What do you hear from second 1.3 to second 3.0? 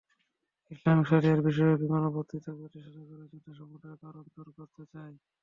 বিশ্বব্যাপী মানবভ্রাতৃত্ব প্রতিষ্ঠা